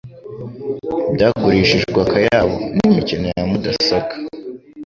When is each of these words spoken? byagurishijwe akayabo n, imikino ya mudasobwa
byagurishijwe 1.13 1.99
akayabo 2.05 2.55
n, 2.77 2.79
imikino 2.89 3.25
ya 3.37 3.45
mudasobwa 3.49 4.15